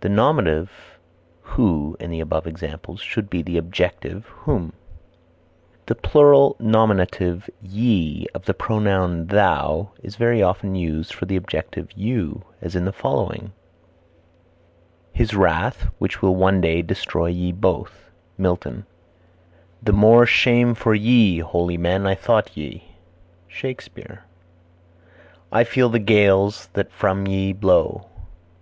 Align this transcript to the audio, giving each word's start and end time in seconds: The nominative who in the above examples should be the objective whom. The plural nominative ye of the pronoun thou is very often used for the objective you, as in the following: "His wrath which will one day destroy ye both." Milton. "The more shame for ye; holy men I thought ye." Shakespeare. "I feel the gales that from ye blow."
The 0.00 0.08
nominative 0.08 0.70
who 1.42 1.94
in 2.00 2.10
the 2.10 2.20
above 2.20 2.46
examples 2.46 3.02
should 3.02 3.28
be 3.28 3.42
the 3.42 3.58
objective 3.58 4.24
whom. 4.24 4.72
The 5.84 5.94
plural 5.94 6.56
nominative 6.58 7.50
ye 7.60 8.26
of 8.32 8.46
the 8.46 8.54
pronoun 8.54 9.26
thou 9.26 9.90
is 10.02 10.16
very 10.16 10.42
often 10.42 10.76
used 10.76 11.12
for 11.12 11.26
the 11.26 11.36
objective 11.36 11.92
you, 11.94 12.42
as 12.62 12.74
in 12.74 12.86
the 12.86 12.90
following: 12.94 13.52
"His 15.12 15.34
wrath 15.34 15.88
which 15.98 16.22
will 16.22 16.36
one 16.36 16.62
day 16.62 16.80
destroy 16.80 17.26
ye 17.26 17.52
both." 17.52 18.08
Milton. 18.38 18.86
"The 19.82 19.92
more 19.92 20.24
shame 20.24 20.74
for 20.74 20.94
ye; 20.94 21.40
holy 21.40 21.76
men 21.76 22.06
I 22.06 22.14
thought 22.14 22.56
ye." 22.56 22.92
Shakespeare. 23.46 24.24
"I 25.52 25.64
feel 25.64 25.90
the 25.90 25.98
gales 25.98 26.70
that 26.72 26.90
from 26.90 27.26
ye 27.26 27.52
blow." 27.52 28.06